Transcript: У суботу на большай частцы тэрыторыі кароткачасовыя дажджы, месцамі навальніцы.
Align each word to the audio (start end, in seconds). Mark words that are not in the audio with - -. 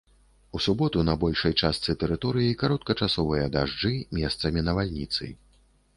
У 0.59 0.59
суботу 0.67 1.03
на 1.09 1.13
большай 1.23 1.53
частцы 1.67 1.95
тэрыторыі 2.03 2.57
кароткачасовыя 2.63 3.45
дажджы, 3.57 3.95
месцамі 4.19 4.59
навальніцы. 4.71 5.33